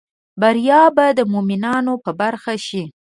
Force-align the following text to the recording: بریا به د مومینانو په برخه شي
بریا 0.41 0.81
به 0.95 1.05
د 1.17 1.19
مومینانو 1.33 1.93
په 2.03 2.11
برخه 2.21 2.53
شي 2.67 2.83